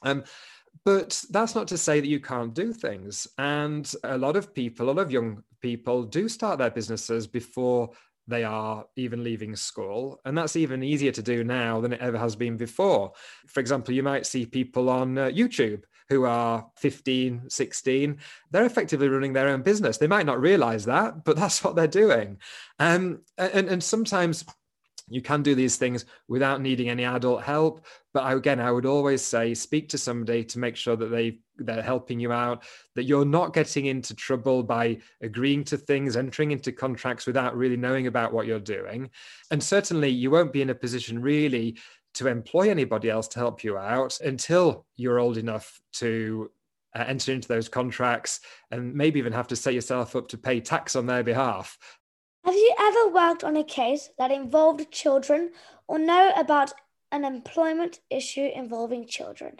Um, 0.02 0.24
but 0.84 1.22
that's 1.30 1.54
not 1.54 1.68
to 1.68 1.78
say 1.78 2.00
that 2.00 2.06
you 2.06 2.20
can't 2.20 2.54
do 2.54 2.72
things. 2.72 3.26
And 3.38 3.90
a 4.04 4.16
lot 4.16 4.36
of 4.36 4.54
people, 4.54 4.88
a 4.88 4.92
lot 4.92 5.02
of 5.02 5.10
young 5.10 5.42
people 5.60 6.04
do 6.04 6.28
start 6.28 6.58
their 6.58 6.70
businesses 6.70 7.26
before 7.26 7.90
they 8.28 8.44
are 8.44 8.84
even 8.96 9.24
leaving 9.24 9.56
school. 9.56 10.20
And 10.24 10.36
that's 10.36 10.54
even 10.54 10.82
easier 10.82 11.12
to 11.12 11.22
do 11.22 11.42
now 11.42 11.80
than 11.80 11.94
it 11.94 12.00
ever 12.00 12.18
has 12.18 12.36
been 12.36 12.56
before. 12.56 13.12
For 13.46 13.60
example, 13.60 13.94
you 13.94 14.02
might 14.02 14.26
see 14.26 14.46
people 14.46 14.90
on 14.90 15.16
uh, 15.18 15.26
YouTube 15.26 15.82
who 16.08 16.24
are 16.24 16.66
15, 16.76 17.48
16. 17.48 18.18
They're 18.50 18.64
effectively 18.64 19.08
running 19.08 19.32
their 19.32 19.48
own 19.48 19.62
business. 19.62 19.98
They 19.98 20.06
might 20.06 20.26
not 20.26 20.40
realize 20.40 20.86
that, 20.86 21.24
but 21.24 21.36
that's 21.38 21.62
what 21.62 21.76
they're 21.76 21.86
doing. 21.86 22.38
Um, 22.78 23.22
and, 23.36 23.68
and 23.68 23.82
sometimes 23.82 24.44
you 25.10 25.22
can 25.22 25.42
do 25.42 25.54
these 25.54 25.76
things 25.76 26.04
without 26.28 26.60
needing 26.60 26.88
any 26.88 27.04
adult 27.04 27.42
help 27.42 27.84
but 28.12 28.30
again 28.32 28.60
i 28.60 28.70
would 28.70 28.86
always 28.86 29.22
say 29.22 29.54
speak 29.54 29.88
to 29.88 29.98
somebody 29.98 30.44
to 30.44 30.58
make 30.58 30.76
sure 30.76 30.96
that 30.96 31.06
they 31.06 31.38
they're 31.56 31.82
helping 31.82 32.20
you 32.20 32.30
out 32.30 32.62
that 32.94 33.04
you're 33.04 33.24
not 33.24 33.54
getting 33.54 33.86
into 33.86 34.14
trouble 34.14 34.62
by 34.62 34.98
agreeing 35.22 35.64
to 35.64 35.76
things 35.76 36.16
entering 36.16 36.50
into 36.50 36.72
contracts 36.72 37.26
without 37.26 37.56
really 37.56 37.76
knowing 37.76 38.06
about 38.06 38.32
what 38.32 38.46
you're 38.46 38.60
doing 38.60 39.08
and 39.50 39.62
certainly 39.62 40.08
you 40.08 40.30
won't 40.30 40.52
be 40.52 40.62
in 40.62 40.70
a 40.70 40.74
position 40.74 41.20
really 41.20 41.76
to 42.14 42.28
employ 42.28 42.70
anybody 42.70 43.10
else 43.10 43.28
to 43.28 43.38
help 43.38 43.62
you 43.62 43.78
out 43.78 44.20
until 44.20 44.86
you're 44.96 45.18
old 45.18 45.36
enough 45.36 45.80
to 45.92 46.50
uh, 46.96 47.04
enter 47.06 47.32
into 47.32 47.48
those 47.48 47.68
contracts 47.68 48.40
and 48.70 48.94
maybe 48.94 49.18
even 49.18 49.32
have 49.32 49.48
to 49.48 49.56
set 49.56 49.74
yourself 49.74 50.16
up 50.16 50.28
to 50.28 50.38
pay 50.38 50.60
tax 50.60 50.96
on 50.96 51.06
their 51.06 51.22
behalf 51.22 51.78
Have 52.44 52.54
you 52.54 52.74
ever 52.78 53.08
worked 53.12 53.44
on 53.44 53.56
a 53.56 53.64
case 53.64 54.10
that 54.18 54.30
involved 54.30 54.90
children 54.90 55.52
or 55.86 55.98
know 55.98 56.32
about 56.36 56.72
an 57.12 57.24
employment 57.24 58.00
issue 58.10 58.50
involving 58.54 59.06
children? 59.06 59.56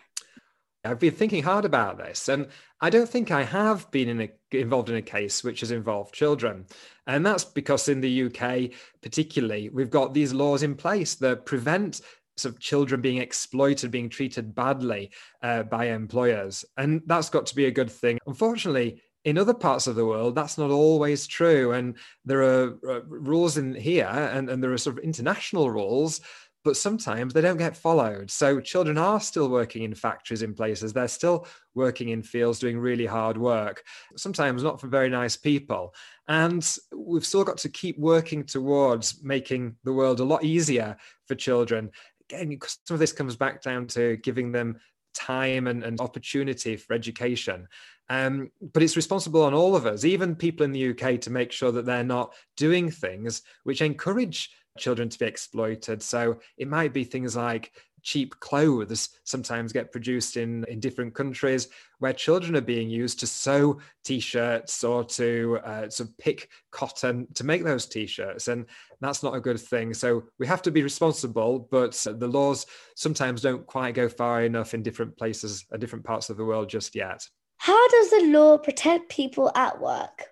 I've 0.85 1.01
been 1.01 1.15
thinking 1.15 1.43
hard 1.43 1.65
about 1.65 1.99
this, 1.99 2.29
and 2.29 2.49
I 2.81 2.89
don't 2.89 3.09
think 3.09 3.31
I 3.31 3.43
have 3.43 3.91
been 3.91 4.09
in 4.09 4.21
a, 4.21 4.31
involved 4.53 4.89
in 4.89 4.97
a 4.97 5.03
case 5.03 5.43
which 5.43 5.61
has 5.61 5.73
involved 5.73 6.15
children. 6.15 6.67
And 7.07 7.27
that's 7.27 7.45
because 7.45 7.89
in 7.89 8.01
the 8.01 8.25
UK, 8.25 8.71
particularly, 9.03 9.71
we've 9.71 9.91
got 9.91 10.15
these 10.15 10.33
laws 10.33 10.63
in 10.63 10.77
place 10.77 11.17
that 11.17 11.47
prevent 11.47 12.01
sort 12.39 12.55
of 12.55 12.61
children 12.61 13.01
being 13.01 13.19
exploited, 13.19 13.91
being 13.91 14.09
treated 14.09 14.55
badly 14.55 15.11
uh, 15.43 15.65
by 15.65 15.87
employers. 15.87 16.65
And 16.77 17.03
that's 17.07 17.31
got 17.31 17.47
to 17.47 17.55
be 17.55 17.67
a 17.67 17.71
good 17.71 17.91
thing. 17.91 18.19
Unfortunately, 18.27 19.03
in 19.25 19.37
other 19.37 19.55
parts 19.55 19.87
of 19.87 19.97
the 19.97 20.07
world, 20.07 20.35
that's 20.35 20.59
not 20.59 20.71
always 20.71 21.27
true. 21.27 21.73
And 21.73 21.97
there 22.25 22.43
are 22.43 22.79
uh, 22.89 23.01
rules 23.05 23.59
in 23.59 23.75
here, 23.75 24.07
and, 24.07 24.49
and 24.49 24.63
there 24.63 24.73
are 24.73 24.79
sort 24.79 24.99
of 24.99 25.05
international 25.05 25.71
rules 25.71 26.21
but 26.65 26.77
sometimes 26.77 27.33
they 27.33 27.41
don't 27.41 27.57
get 27.57 27.77
followed. 27.77 28.31
So 28.31 28.61
children 28.61 28.99
are 28.99 29.21
still 29.21 29.49
working 29.49 29.85
in 29.85 29.95
factories 29.95 30.43
in 30.43 30.55
places. 30.55 30.93
They're 30.93 31.09
still 31.09 31.47
working 31.75 32.11
in 32.11 32.23
fields 32.23 32.59
doing 32.59 32.79
really 32.79 33.07
hard 33.07 33.39
work, 33.39 33.83
sometimes 34.17 34.63
not 34.63 34.81
for 34.81 34.89
very 34.89 35.09
nice 35.09 35.37
people. 35.37 35.95
And 36.27 36.69
we've 36.95 37.25
still 37.25 37.45
got 37.45 37.59
to 37.59 37.69
keep 37.69 37.99
working 37.99 38.45
towards 38.45 39.23
making 39.23 39.77
the 39.85 39.93
world 39.93 40.21
a 40.21 40.25
lot 40.25 40.45
easier 40.45 40.97
for 41.27 41.35
children. 41.35 41.91
Again, 42.31 42.59
some 42.85 42.95
of 42.95 43.01
this 43.01 43.13
comes 43.13 43.37
back 43.37 43.63
down 43.63 43.87
to 43.89 44.17
giving 44.19 44.53
them 44.53 44.79
time 45.15 45.67
and, 45.67 45.83
and 45.83 46.01
opportunity 46.01 46.77
for 46.77 46.95
education. 46.95 47.67
Um, 48.11 48.51
but 48.73 48.83
it's 48.83 48.97
responsible 48.97 49.43
on 49.43 49.55
all 49.55 49.77
of 49.77 49.87
us, 49.87 50.05
even 50.05 50.35
people 50.35 50.65
in 50.65 50.73
the 50.73 50.91
UK, 50.91 51.21
to 51.23 51.31
make 51.31 51.53
sure 51.53 51.73
that 51.73 51.85
they're 51.85 52.05
not 52.05 52.35
doing 52.57 52.91
things 52.91 53.43
which 53.65 53.83
encourage 53.83 54.51
children 54.79 55.09
to 55.09 55.19
be 55.19 55.27
exploited. 55.27 56.03
So 56.03 56.39
it 56.57 56.69
might 56.69 56.93
be 56.93 57.05
things 57.05 57.37
like 57.37 57.73
cheap 58.03 58.39
clothes 58.41 59.11
sometimes 59.25 59.73
get 59.73 59.93
produced 59.93 60.37
in, 60.37 60.65
in 60.69 60.81
different 60.81 61.15
countries 61.15 61.69
where 61.99 62.13
children 62.13 62.57
are 62.57 62.63
being 62.63 62.89
used 62.89 63.21
to 63.21 63.27
sew 63.27 63.79
t-shirts 64.05 64.85
or 64.85 65.05
to 65.05 65.59
uh, 65.65 65.87
to 65.89 66.07
pick 66.19 66.49
cotton 66.71 67.27
to 67.35 67.45
make 67.45 67.65
those 67.65 67.87
t-shirts 67.87 68.49
and 68.49 68.67
that's 69.01 69.23
not 69.23 69.35
a 69.35 69.41
good 69.41 69.61
thing. 69.61 69.93
So 69.95 70.25
we 70.39 70.47
have 70.47 70.63
to 70.63 70.71
be 70.71 70.83
responsible 70.83 71.69
but 71.71 71.93
the 72.07 72.29
laws 72.29 72.67
sometimes 72.95 73.43
don't 73.43 73.67
quite 73.67 73.95
go 73.95 74.09
far 74.09 74.43
enough 74.43 74.75
in 74.75 74.83
different 74.83 75.17
places 75.17 75.67
and 75.71 75.81
different 75.81 76.05
parts 76.05 76.31
of 76.31 76.37
the 76.37 76.45
world 76.45 76.69
just 76.69 76.95
yet. 76.95 77.27
How 77.59 77.89
does 77.89 78.11
the 78.11 78.31
law 78.31 78.57
protect 78.59 79.11
people 79.11 79.51
at 79.55 79.81
work 79.81 80.29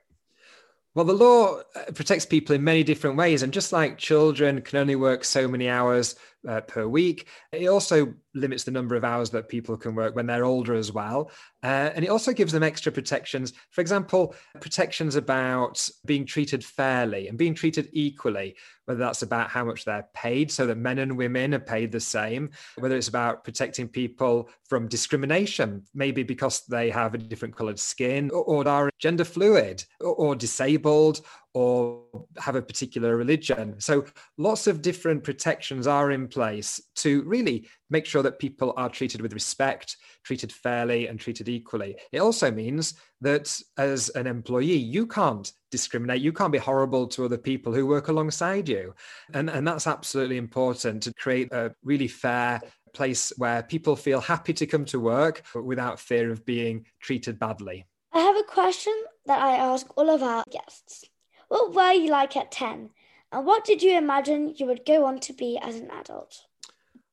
well, 0.97 1.05
the 1.05 1.12
law 1.12 1.59
uh, 1.59 1.93
protects 1.95 2.25
people 2.25 2.55
in 2.55 2.65
many 2.65 2.83
different 2.83 3.17
ways. 3.17 3.43
And 3.43 3.53
just 3.53 3.71
like 3.71 3.99
children 3.99 4.62
can 4.62 4.79
only 4.79 4.97
work 4.97 5.25
so 5.25 5.47
many 5.47 5.69
hours 5.69 6.17
uh, 6.47 6.61
per 6.62 6.87
week, 6.87 7.29
it 7.53 7.67
also 7.67 8.15
limits 8.35 8.65
the 8.65 8.71
number 8.71 8.95
of 8.95 9.05
hours 9.05 9.31
that 9.31 9.49
people 9.49 9.76
can 9.76 9.95
work 9.95 10.15
when 10.15 10.26
they're 10.26 10.45
older 10.45 10.75
as 10.75 10.93
well. 10.93 11.31
Uh, 11.62 11.91
and 11.95 12.05
it 12.05 12.09
also 12.09 12.33
gives 12.33 12.53
them 12.53 12.62
extra 12.62 12.93
protections. 12.93 13.53
For 13.71 13.81
example, 13.81 14.35
protections 14.61 15.17
about 15.17 15.88
being 16.05 16.26
treated 16.26 16.65
fairly 16.65 17.29
and 17.29 17.38
being 17.38 17.55
treated 17.55 17.88
equally, 17.93 18.57
whether 18.85 19.00
that's 19.00 19.23
about 19.23 19.50
how 19.50 19.65
much 19.65 19.85
they're 19.85 20.09
paid 20.15 20.50
so 20.50 20.67
that 20.67 20.76
men 20.76 20.99
and 20.99 21.17
women 21.17 21.55
are 21.55 21.61
paid 21.61 21.91
the 21.91 22.00
same, 22.00 22.50
whether 22.79 22.97
it's 22.97 23.09
about 23.09 23.43
protecting 23.43 23.88
people 23.88 24.49
from 24.69 24.87
discrimination, 24.87 25.83
maybe 25.95 26.23
because 26.23 26.65
they 26.67 26.91
have 26.91 27.15
a 27.15 27.19
different 27.19 27.57
colored 27.57 27.79
skin 27.79 28.31
or, 28.31 28.45
or 28.45 28.69
are 28.69 28.91
gender 28.99 29.25
fluid 29.25 29.83
or, 30.00 30.15
or 30.15 30.37
disabled 30.37 31.21
or 31.57 32.03
have 32.37 32.55
a 32.55 32.61
particular 32.61 33.17
religion. 33.17 33.81
So 33.81 34.05
lots 34.37 34.67
of 34.67 34.83
different 34.83 35.25
protections 35.25 35.87
are 35.87 36.11
in 36.11 36.29
place 36.29 36.79
to 36.97 37.23
really 37.23 37.67
make 37.89 38.05
sure 38.05 38.23
that 38.23 38.39
people 38.39 38.75
are 38.77 38.91
treated 38.91 39.23
with 39.23 39.33
respect, 39.33 39.97
treated 40.23 40.53
fairly, 40.53 41.07
and 41.07 41.19
treated 41.19 41.49
equally. 41.49 41.97
It 42.13 42.19
also 42.19 42.51
means 42.51 42.93
that 43.23 43.59
as 43.79 44.11
an 44.11 44.27
employee, 44.27 44.77
you 44.77 45.07
can't 45.07 45.51
discriminate. 45.71 46.21
You 46.21 46.31
can't 46.31 46.53
be 46.53 46.59
horrible 46.59 47.07
to 47.07 47.25
other 47.25 47.39
people 47.39 47.73
who 47.73 47.87
work 47.87 48.09
alongside 48.09 48.69
you. 48.69 48.95
And, 49.33 49.49
and 49.49 49.67
that's 49.67 49.87
absolutely 49.87 50.37
important 50.37 51.05
to 51.05 51.15
create 51.15 51.51
a 51.53 51.75
really 51.83 52.09
fair 52.09 52.61
place 52.93 53.33
where 53.39 53.63
people 53.63 53.97
feel 53.97 54.21
happy 54.21 54.53
to 54.53 54.67
come 54.67 54.85
to 54.87 55.01
work 55.01 55.43
without 55.55 56.01
fear 56.01 56.31
of 56.31 56.45
being 56.45 56.85
treated 57.01 57.39
badly. 57.39 57.87
I 58.13 58.19
have 58.19 58.37
a 58.37 58.43
question 58.43 58.93
that 59.25 59.41
I 59.41 59.57
ask 59.57 59.87
all 59.97 60.11
of 60.11 60.23
our 60.23 60.45
guests. 60.51 61.07
What 61.49 61.75
were 61.75 61.93
you 61.93 62.11
like 62.11 62.37
at 62.37 62.50
10? 62.50 62.91
And 63.33 63.47
what 63.47 63.65
did 63.65 63.83
you 63.83 63.97
imagine 63.97 64.55
you 64.57 64.67
would 64.67 64.85
go 64.85 65.05
on 65.05 65.21
to 65.21 65.33
be 65.33 65.59
as 65.61 65.76
an 65.76 65.91
adult? 65.91 66.47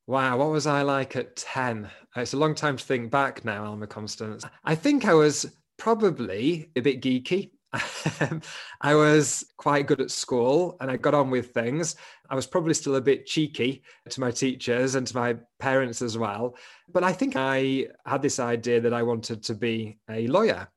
Wow, 0.08 0.38
what 0.38 0.50
was 0.50 0.68
I 0.68 0.82
like 0.82 1.16
at 1.16 1.36
10? 1.36 1.86
Uh, 1.86 2.22
it's 2.22 2.34
a 2.34 2.38
long 2.38 2.56
time 2.56 2.78
to 2.78 2.84
think 2.84 3.10
back 3.10 3.46
now, 3.46 3.66
Alma 3.66 3.88
Constance. 3.88 4.44
I 4.64 4.76
think 4.76 5.06
I 5.06 5.14
was 5.14 5.46
probably 5.78 6.70
a 6.76 6.82
bit 6.82 7.02
geeky. 7.02 7.52
I 8.82 8.94
was 8.94 9.46
quite 9.58 9.88
good 9.88 10.02
at 10.02 10.12
school 10.12 10.78
and 10.80 10.92
I 10.92 10.98
got 10.98 11.16
on 11.16 11.32
with 11.32 11.52
things. 11.52 11.96
I 12.30 12.36
was 12.36 12.46
probably 12.46 12.74
still 12.74 12.96
a 12.96 13.02
bit 13.02 13.26
cheeky 13.26 13.84
to 14.10 14.20
my 14.20 14.30
teachers 14.30 14.96
and 14.96 15.08
to 15.08 15.16
my 15.16 15.38
parents 15.60 16.02
as 16.02 16.18
well. 16.18 16.56
But 16.92 17.04
I 17.04 17.14
think 17.14 17.36
I 17.36 17.88
had 18.06 18.22
this 18.22 18.40
idea 18.40 18.82
that 18.82 18.94
I 18.94 19.02
wanted 19.04 19.42
to 19.44 19.56
be 19.56 19.98
a 20.10 20.28
lawyer. 20.28 20.68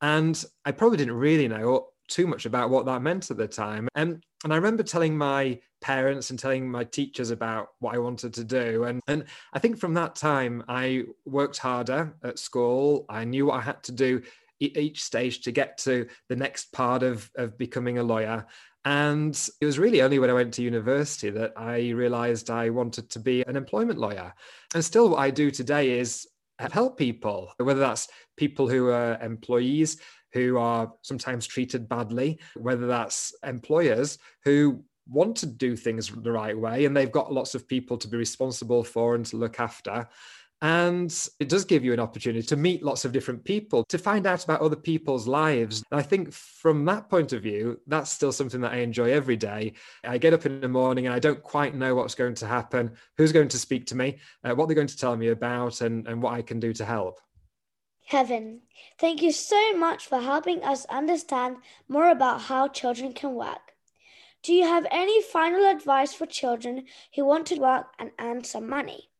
And 0.00 0.42
I 0.64 0.72
probably 0.72 0.96
didn't 0.96 1.16
really 1.16 1.48
know 1.48 1.88
too 2.08 2.26
much 2.26 2.46
about 2.46 2.70
what 2.70 2.86
that 2.86 3.02
meant 3.02 3.30
at 3.30 3.36
the 3.36 3.48
time. 3.48 3.88
And 3.94 4.22
and 4.44 4.52
I 4.52 4.56
remember 4.56 4.82
telling 4.82 5.18
my 5.18 5.58
parents 5.80 6.30
and 6.30 6.38
telling 6.38 6.70
my 6.70 6.84
teachers 6.84 7.30
about 7.30 7.68
what 7.80 7.94
I 7.94 7.98
wanted 7.98 8.34
to 8.34 8.44
do. 8.44 8.84
And 8.84 9.00
and 9.06 9.24
I 9.52 9.58
think 9.58 9.78
from 9.78 9.94
that 9.94 10.16
time 10.16 10.64
I 10.68 11.04
worked 11.24 11.58
harder 11.58 12.14
at 12.22 12.38
school. 12.38 13.04
I 13.08 13.24
knew 13.24 13.46
what 13.46 13.58
I 13.58 13.62
had 13.62 13.82
to 13.84 13.92
do 13.92 14.22
each 14.60 15.04
stage 15.04 15.42
to 15.42 15.52
get 15.52 15.78
to 15.78 16.06
the 16.28 16.36
next 16.36 16.72
part 16.72 17.02
of, 17.02 17.30
of 17.36 17.56
becoming 17.56 17.98
a 17.98 18.02
lawyer. 18.02 18.44
And 18.84 19.34
it 19.60 19.66
was 19.66 19.78
really 19.78 20.02
only 20.02 20.18
when 20.18 20.30
I 20.30 20.34
went 20.34 20.54
to 20.54 20.62
university 20.62 21.30
that 21.30 21.52
I 21.56 21.90
realized 21.90 22.50
I 22.50 22.70
wanted 22.70 23.10
to 23.10 23.18
be 23.18 23.42
an 23.42 23.56
employment 23.56 23.98
lawyer. 23.98 24.32
And 24.74 24.84
still, 24.84 25.10
what 25.10 25.18
I 25.18 25.30
do 25.30 25.50
today 25.50 25.98
is 25.98 26.26
help 26.58 26.96
people, 26.96 27.52
whether 27.58 27.80
that's 27.80 28.08
people 28.36 28.68
who 28.68 28.88
are 28.88 29.18
employees, 29.22 30.00
who 30.32 30.58
are 30.58 30.92
sometimes 31.02 31.46
treated 31.46 31.88
badly, 31.88 32.38
whether 32.56 32.86
that's 32.86 33.34
employers 33.44 34.18
who 34.44 34.82
want 35.08 35.36
to 35.36 35.46
do 35.46 35.74
things 35.74 36.10
the 36.10 36.32
right 36.32 36.58
way 36.58 36.84
and 36.84 36.96
they've 36.96 37.12
got 37.12 37.32
lots 37.32 37.54
of 37.54 37.66
people 37.66 37.96
to 37.96 38.08
be 38.08 38.16
responsible 38.16 38.84
for 38.84 39.14
and 39.14 39.24
to 39.26 39.36
look 39.36 39.58
after. 39.58 40.06
And 40.60 41.14
it 41.38 41.48
does 41.48 41.64
give 41.64 41.84
you 41.84 41.92
an 41.92 42.00
opportunity 42.00 42.44
to 42.44 42.56
meet 42.56 42.82
lots 42.82 43.04
of 43.04 43.12
different 43.12 43.44
people, 43.44 43.84
to 43.84 43.96
find 43.96 44.26
out 44.26 44.42
about 44.42 44.60
other 44.60 44.74
people's 44.74 45.28
lives. 45.28 45.84
And 45.90 46.00
I 46.00 46.02
think 46.02 46.32
from 46.32 46.84
that 46.86 47.08
point 47.08 47.32
of 47.32 47.44
view, 47.44 47.80
that's 47.86 48.10
still 48.10 48.32
something 48.32 48.60
that 48.62 48.72
I 48.72 48.78
enjoy 48.78 49.12
every 49.12 49.36
day. 49.36 49.74
I 50.02 50.18
get 50.18 50.34
up 50.34 50.46
in 50.46 50.60
the 50.60 50.68
morning 50.68 51.06
and 51.06 51.14
I 51.14 51.20
don't 51.20 51.42
quite 51.44 51.76
know 51.76 51.94
what's 51.94 52.16
going 52.16 52.34
to 52.34 52.46
happen, 52.46 52.90
who's 53.16 53.30
going 53.30 53.48
to 53.48 53.58
speak 53.58 53.86
to 53.86 53.96
me, 53.96 54.18
uh, 54.42 54.52
what 54.54 54.66
they're 54.66 54.74
going 54.74 54.88
to 54.88 54.96
tell 54.96 55.16
me 55.16 55.28
about, 55.28 55.80
and, 55.80 56.08
and 56.08 56.20
what 56.20 56.34
I 56.34 56.42
can 56.42 56.58
do 56.58 56.72
to 56.72 56.84
help. 56.84 57.20
Kevin, 58.08 58.60
thank 58.98 59.20
you 59.20 59.32
so 59.32 59.76
much 59.76 60.06
for 60.06 60.20
helping 60.20 60.62
us 60.64 60.86
understand 60.86 61.56
more 61.88 62.10
about 62.10 62.42
how 62.42 62.66
children 62.68 63.12
can 63.12 63.34
work. 63.34 63.74
Do 64.42 64.54
you 64.54 64.64
have 64.64 64.86
any 64.90 65.22
final 65.22 65.70
advice 65.70 66.14
for 66.14 66.24
children 66.24 66.84
who 67.14 67.26
want 67.26 67.46
to 67.48 67.56
work 67.56 67.88
and 67.98 68.12
earn 68.18 68.44
some 68.44 68.68
money? 68.68 69.10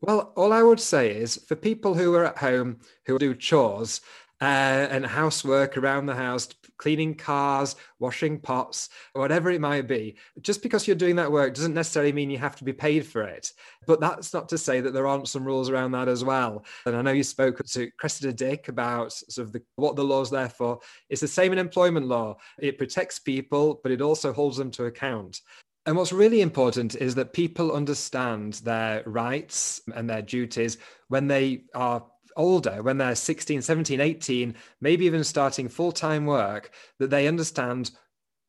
Well, 0.00 0.32
all 0.36 0.52
I 0.52 0.62
would 0.62 0.80
say 0.80 1.10
is 1.10 1.36
for 1.48 1.56
people 1.56 1.94
who 1.94 2.14
are 2.14 2.24
at 2.24 2.38
home 2.38 2.78
who 3.06 3.18
do 3.18 3.34
chores, 3.34 4.00
uh, 4.40 4.88
and 4.90 5.04
housework 5.04 5.76
around 5.76 6.06
the 6.06 6.14
house, 6.14 6.48
cleaning 6.80 7.14
cars, 7.14 7.76
washing 7.98 8.38
pots, 8.38 8.88
whatever 9.12 9.50
it 9.50 9.60
might 9.60 9.86
be. 9.86 10.16
Just 10.40 10.62
because 10.62 10.86
you're 10.86 10.96
doing 10.96 11.16
that 11.16 11.30
work 11.30 11.52
doesn't 11.52 11.74
necessarily 11.74 12.12
mean 12.12 12.30
you 12.30 12.38
have 12.38 12.56
to 12.56 12.64
be 12.64 12.72
paid 12.72 13.06
for 13.06 13.22
it. 13.22 13.52
But 13.86 14.00
that's 14.00 14.32
not 14.32 14.48
to 14.48 14.56
say 14.58 14.80
that 14.80 14.94
there 14.94 15.06
aren't 15.06 15.28
some 15.28 15.44
rules 15.44 15.68
around 15.68 15.92
that 15.92 16.08
as 16.08 16.24
well. 16.24 16.64
And 16.86 16.96
I 16.96 17.02
know 17.02 17.12
you 17.12 17.22
spoke 17.22 17.62
to 17.62 17.90
Cressida 17.98 18.32
Dick 18.32 18.68
about 18.68 19.12
sort 19.12 19.46
of 19.46 19.52
the, 19.52 19.62
what 19.76 19.94
the 19.94 20.04
law's 20.04 20.30
there 20.30 20.48
for. 20.48 20.80
It's 21.10 21.20
the 21.20 21.28
same 21.28 21.52
in 21.52 21.58
employment 21.58 22.06
law. 22.06 22.38
It 22.58 22.78
protects 22.78 23.18
people, 23.18 23.80
but 23.82 23.92
it 23.92 24.00
also 24.00 24.32
holds 24.32 24.56
them 24.56 24.70
to 24.72 24.86
account. 24.86 25.42
And 25.84 25.96
what's 25.96 26.12
really 26.12 26.40
important 26.40 26.94
is 26.94 27.14
that 27.16 27.34
people 27.34 27.72
understand 27.72 28.54
their 28.54 29.02
rights 29.04 29.82
and 29.94 30.08
their 30.08 30.22
duties 30.22 30.78
when 31.08 31.26
they 31.26 31.64
are 31.74 32.04
older, 32.40 32.82
when 32.82 32.98
they're 32.98 33.14
16, 33.14 33.62
17, 33.62 34.00
18, 34.00 34.54
maybe 34.80 35.04
even 35.04 35.22
starting 35.22 35.68
full 35.68 35.92
time 35.92 36.26
work, 36.26 36.72
that 36.98 37.10
they 37.10 37.28
understand 37.28 37.90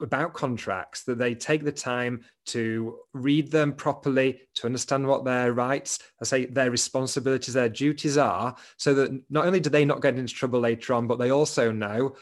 about 0.01 0.33
contracts, 0.33 1.03
that 1.03 1.19
they 1.19 1.36
take 1.36 1.63
the 1.63 1.71
time 1.71 2.24
to 2.48 2.98
read 3.13 3.51
them 3.51 3.74
properly, 3.74 4.41
to 4.55 4.65
understand 4.65 5.05
what 5.05 5.24
their 5.24 5.53
rights, 5.53 6.00
I 6.21 6.25
say 6.25 6.45
their 6.45 6.71
responsibilities, 6.71 7.53
their 7.53 7.69
duties 7.69 8.17
are, 8.17 8.55
so 8.77 8.93
that 8.95 9.21
not 9.29 9.45
only 9.45 9.60
do 9.60 9.69
they 9.69 9.86
not 9.86 10.01
get 10.01 10.17
into 10.17 10.33
trouble 10.33 10.60
later 10.60 10.93
on, 10.93 11.05
but 11.05 11.19
they 11.19 11.29
also 11.29 11.71
know 11.71 12.15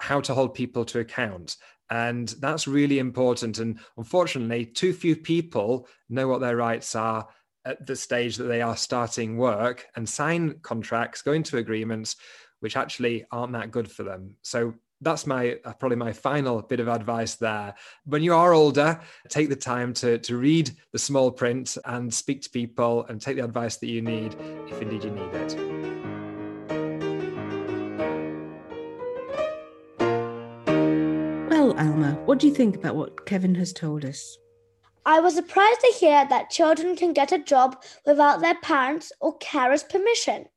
how 0.00 0.20
to 0.20 0.34
hold 0.34 0.54
people 0.54 0.84
to 0.86 1.00
account. 1.00 1.56
And 1.90 2.28
that's 2.40 2.68
really 2.68 2.98
important. 2.98 3.58
And 3.58 3.78
unfortunately, 3.96 4.66
too 4.66 4.92
few 4.92 5.16
people 5.16 5.88
know 6.08 6.28
what 6.28 6.40
their 6.40 6.56
rights 6.56 6.94
are 6.94 7.28
at 7.68 7.86
the 7.86 7.94
stage 7.94 8.36
that 8.36 8.44
they 8.44 8.62
are 8.62 8.76
starting 8.76 9.36
work 9.36 9.86
and 9.94 10.08
sign 10.08 10.58
contracts, 10.62 11.20
go 11.20 11.32
into 11.32 11.58
agreements, 11.58 12.16
which 12.60 12.76
actually 12.76 13.26
aren't 13.30 13.52
that 13.52 13.70
good 13.70 13.90
for 13.90 14.04
them. 14.04 14.34
So 14.40 14.72
that's 15.02 15.26
my 15.26 15.58
uh, 15.64 15.74
probably 15.74 15.96
my 15.96 16.12
final 16.12 16.62
bit 16.62 16.80
of 16.80 16.88
advice 16.88 17.34
there. 17.34 17.74
When 18.06 18.22
you 18.22 18.34
are 18.34 18.54
older, 18.54 19.00
take 19.28 19.50
the 19.50 19.56
time 19.56 19.92
to, 19.94 20.18
to 20.18 20.38
read 20.38 20.70
the 20.92 20.98
small 20.98 21.30
print 21.30 21.76
and 21.84 22.12
speak 22.12 22.40
to 22.42 22.50
people 22.50 23.04
and 23.04 23.20
take 23.20 23.36
the 23.36 23.44
advice 23.44 23.76
that 23.76 23.88
you 23.88 24.00
need 24.00 24.34
if 24.66 24.80
indeed 24.80 25.04
you 25.04 25.10
need 25.10 25.34
it. 25.34 25.54
Well, 31.50 31.78
Alma, 31.78 32.18
what 32.24 32.38
do 32.38 32.48
you 32.48 32.54
think 32.54 32.76
about 32.76 32.96
what 32.96 33.26
Kevin 33.26 33.54
has 33.56 33.74
told 33.74 34.06
us? 34.06 34.38
I 35.08 35.20
was 35.20 35.36
surprised 35.36 35.80
to 35.80 35.94
hear 35.98 36.26
that 36.28 36.50
children 36.50 36.94
can 36.94 37.14
get 37.14 37.32
a 37.32 37.38
job 37.42 37.82
without 38.04 38.42
their 38.42 38.60
parents' 38.60 39.10
or 39.22 39.38
carers' 39.38 39.88
permission. 39.88 40.50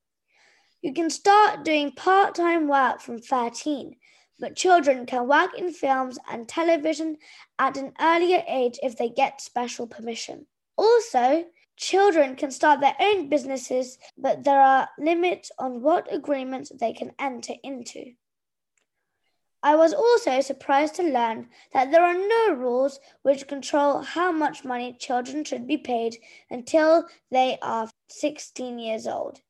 You 0.82 0.94
can 0.94 1.10
start 1.10 1.64
doing 1.64 1.94
part 1.94 2.36
time 2.36 2.68
work 2.68 3.00
from 3.00 3.20
13 3.20 3.96
but 4.42 4.58
children 4.58 5.06
can 5.06 5.26
work 5.26 5.58
in 5.58 5.72
films 5.72 6.20
and 6.30 6.50
television 6.50 7.16
at 7.60 7.78
an 7.78 7.94
earlier 8.02 8.44
age 8.46 8.78
if 8.84 8.98
they 8.98 9.08
get 9.08 9.40
special 9.40 9.88
permission. 9.88 10.48
Also, 10.76 11.46
children 11.78 12.36
can 12.36 12.52
start 12.52 12.82
their 12.82 12.96
own 13.00 13.30
businesses, 13.30 13.98
but 14.18 14.44
there 14.44 14.60
are 14.60 14.90
limits 15.00 15.50
on 15.60 15.82
what 15.82 16.14
agreements 16.14 16.74
they 16.78 16.92
can 16.92 17.14
enter 17.20 17.54
into. 17.64 18.16
I 19.64 19.76
was 19.76 19.94
also 19.94 20.42
surprised 20.42 20.96
to 20.96 21.04
learn 21.04 21.50
that 21.72 21.92
there 21.92 22.04
are 22.04 22.16
no 22.16 22.56
rules 22.56 23.00
which 23.22 23.48
control 23.48 24.02
how 24.02 24.32
much 24.32 24.66
money 24.66 24.92
children 24.94 25.44
should 25.44 25.68
be 25.68 25.78
paid 25.78 26.18
until 26.50 27.08
they 27.30 27.60
are 27.62 27.92
16 28.08 28.80
years 28.80 29.06
old, 29.06 29.42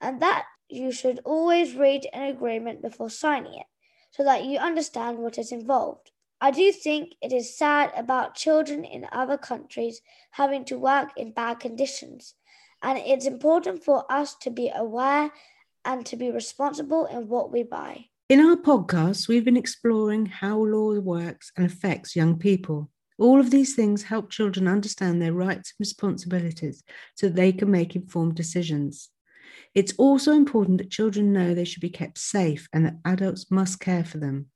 and 0.00 0.20
that 0.20 0.46
you 0.68 0.90
should 0.90 1.20
always 1.24 1.76
read 1.76 2.08
an 2.12 2.24
agreement 2.24 2.82
before 2.82 3.08
signing 3.08 3.54
it 3.54 3.66
so 4.10 4.24
that 4.24 4.44
you 4.44 4.58
understand 4.58 5.18
what 5.18 5.38
is 5.38 5.52
involved. 5.52 6.10
I 6.40 6.50
do 6.50 6.72
think 6.72 7.14
it 7.22 7.32
is 7.32 7.56
sad 7.56 7.92
about 7.94 8.34
children 8.34 8.84
in 8.84 9.06
other 9.12 9.38
countries 9.38 10.02
having 10.32 10.64
to 10.64 10.78
work 10.78 11.10
in 11.16 11.30
bad 11.30 11.60
conditions, 11.60 12.34
and 12.82 12.98
it's 12.98 13.26
important 13.26 13.84
for 13.84 14.10
us 14.10 14.34
to 14.40 14.50
be 14.50 14.72
aware 14.74 15.30
and 15.84 16.04
to 16.06 16.16
be 16.16 16.32
responsible 16.32 17.06
in 17.06 17.28
what 17.28 17.52
we 17.52 17.62
buy. 17.62 18.06
In 18.32 18.40
our 18.40 18.56
podcast, 18.56 19.28
we've 19.28 19.44
been 19.44 19.58
exploring 19.58 20.24
how 20.24 20.56
law 20.56 20.98
works 20.98 21.52
and 21.54 21.66
affects 21.66 22.16
young 22.16 22.38
people. 22.38 22.88
All 23.18 23.38
of 23.38 23.50
these 23.50 23.74
things 23.74 24.04
help 24.04 24.30
children 24.30 24.66
understand 24.66 25.20
their 25.20 25.34
rights 25.34 25.72
and 25.72 25.80
responsibilities 25.80 26.82
so 27.14 27.26
that 27.26 27.36
they 27.36 27.52
can 27.52 27.70
make 27.70 27.94
informed 27.94 28.34
decisions. 28.34 29.10
It's 29.74 29.92
also 29.98 30.32
important 30.32 30.78
that 30.78 30.90
children 30.90 31.34
know 31.34 31.52
they 31.52 31.66
should 31.66 31.82
be 31.82 31.90
kept 31.90 32.16
safe 32.16 32.70
and 32.72 32.86
that 32.86 32.96
adults 33.04 33.50
must 33.50 33.80
care 33.80 34.02
for 34.02 34.16
them. 34.16 34.46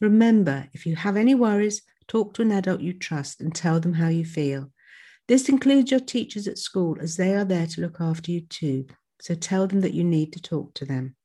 Remember, 0.00 0.68
if 0.72 0.86
you 0.86 0.96
have 0.96 1.18
any 1.18 1.34
worries, 1.34 1.82
talk 2.08 2.32
to 2.32 2.40
an 2.42 2.52
adult 2.52 2.80
you 2.80 2.94
trust 2.94 3.42
and 3.42 3.54
tell 3.54 3.80
them 3.80 3.92
how 3.92 4.08
you 4.08 4.24
feel. 4.24 4.72
This 5.28 5.50
includes 5.50 5.90
your 5.90 6.00
teachers 6.00 6.48
at 6.48 6.56
school 6.56 6.96
as 7.02 7.18
they 7.18 7.34
are 7.34 7.44
there 7.44 7.66
to 7.66 7.82
look 7.82 8.00
after 8.00 8.30
you 8.30 8.40
too. 8.40 8.86
So 9.20 9.34
tell 9.34 9.66
them 9.66 9.82
that 9.82 9.92
you 9.92 10.04
need 10.04 10.32
to 10.32 10.40
talk 10.40 10.72
to 10.72 10.86
them. 10.86 11.16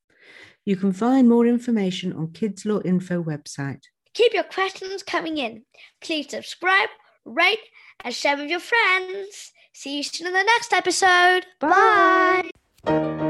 You 0.65 0.75
can 0.75 0.93
find 0.93 1.27
more 1.27 1.47
information 1.47 2.13
on 2.13 2.33
Kids 2.33 2.65
Law 2.65 2.81
Info 2.81 3.23
website. 3.23 3.83
Keep 4.13 4.33
your 4.33 4.43
questions 4.43 5.03
coming 5.03 5.37
in. 5.37 5.63
Please 6.01 6.29
subscribe, 6.29 6.89
rate, 7.25 7.59
and 8.03 8.13
share 8.13 8.37
with 8.37 8.49
your 8.49 8.59
friends. 8.59 9.51
See 9.73 9.97
you 9.97 10.03
soon 10.03 10.27
in 10.27 10.33
the 10.33 10.43
next 10.43 10.73
episode. 10.73 11.45
Bye. 11.59 12.51
Bye. 12.83 13.27